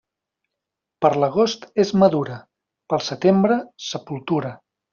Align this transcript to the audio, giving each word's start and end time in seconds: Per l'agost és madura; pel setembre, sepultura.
Per 1.05 1.11
l'agost 1.23 1.67
és 1.83 1.93
madura; 2.05 2.39
pel 2.95 3.05
setembre, 3.11 3.59
sepultura. 3.93 4.57